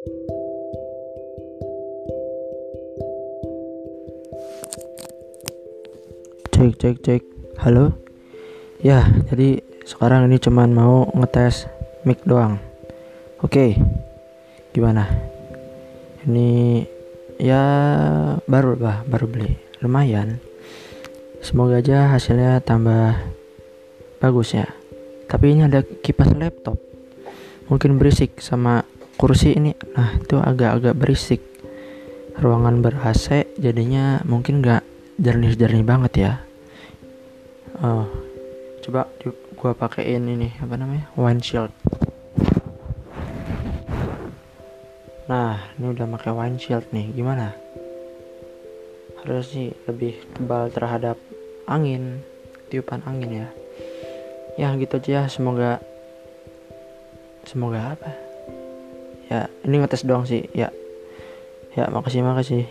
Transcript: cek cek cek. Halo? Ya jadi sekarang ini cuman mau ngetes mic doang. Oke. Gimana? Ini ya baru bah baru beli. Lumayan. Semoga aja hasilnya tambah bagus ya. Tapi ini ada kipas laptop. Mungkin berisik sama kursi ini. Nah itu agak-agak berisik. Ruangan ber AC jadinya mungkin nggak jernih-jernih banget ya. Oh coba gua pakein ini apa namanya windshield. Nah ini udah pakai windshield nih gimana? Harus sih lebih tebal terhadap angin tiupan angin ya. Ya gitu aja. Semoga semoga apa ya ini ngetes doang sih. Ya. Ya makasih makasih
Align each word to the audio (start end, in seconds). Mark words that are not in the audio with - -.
cek 0.00 0.08
cek 6.80 6.96
cek. 7.04 7.20
Halo? 7.60 7.92
Ya 8.80 9.04
jadi 9.28 9.60
sekarang 9.84 10.32
ini 10.32 10.40
cuman 10.40 10.72
mau 10.72 11.04
ngetes 11.12 11.68
mic 12.08 12.24
doang. 12.24 12.56
Oke. 13.44 13.76
Gimana? 14.72 15.04
Ini 16.24 16.80
ya 17.36 17.60
baru 18.48 18.80
bah 18.80 19.04
baru 19.04 19.28
beli. 19.28 19.52
Lumayan. 19.84 20.40
Semoga 21.44 21.84
aja 21.84 22.16
hasilnya 22.16 22.64
tambah 22.64 23.20
bagus 24.16 24.56
ya. 24.56 24.64
Tapi 25.28 25.52
ini 25.52 25.68
ada 25.68 25.84
kipas 25.84 26.32
laptop. 26.40 26.80
Mungkin 27.68 28.00
berisik 28.00 28.40
sama 28.40 28.88
kursi 29.20 29.52
ini. 29.52 29.76
Nah 29.92 30.16
itu 30.16 30.40
agak-agak 30.40 30.96
berisik. 30.96 31.44
Ruangan 32.40 32.80
ber 32.80 32.96
AC 33.04 33.52
jadinya 33.60 34.24
mungkin 34.24 34.64
nggak 34.64 34.80
jernih-jernih 35.20 35.84
banget 35.84 36.12
ya. 36.16 36.32
Oh 37.84 38.08
coba 38.80 39.12
gua 39.60 39.76
pakein 39.76 40.24
ini 40.24 40.56
apa 40.56 40.72
namanya 40.80 41.12
windshield. 41.20 41.68
Nah 45.28 45.68
ini 45.76 45.86
udah 45.92 46.08
pakai 46.16 46.32
windshield 46.32 46.88
nih 46.88 47.12
gimana? 47.12 47.52
Harus 49.20 49.52
sih 49.52 49.68
lebih 49.84 50.16
tebal 50.32 50.72
terhadap 50.72 51.20
angin 51.68 52.24
tiupan 52.72 53.04
angin 53.04 53.44
ya. 53.44 53.48
Ya 54.56 54.72
gitu 54.80 54.96
aja. 54.96 55.28
Semoga 55.28 55.76
semoga 57.44 58.00
apa 58.00 58.29
ya 59.30 59.46
ini 59.64 59.80
ngetes 59.80 60.02
doang 60.04 60.26
sih. 60.26 60.44
Ya. 60.52 60.74
Ya 61.78 61.86
makasih 61.86 62.26
makasih 62.26 62.66